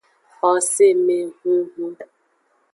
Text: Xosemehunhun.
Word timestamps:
Xosemehunhun. 0.37 1.93